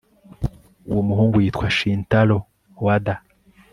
Uwo 0.89 1.01
muhungu 1.07 1.37
yitwa 1.43 1.67
Shintaro 1.77 2.37
Wada 2.85 3.15